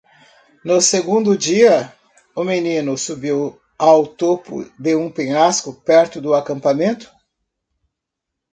No 0.69 0.81
segundo 0.81 1.35
dia?, 1.37 1.93
o 2.35 2.43
menino 2.43 2.97
subiu 2.97 3.59
ao 3.77 4.07
topo 4.07 4.63
de 4.81 4.95
um 4.95 5.11
penhasco 5.11 5.71
perto 5.75 6.19
do 6.19 6.33
acampamento. 6.33 7.11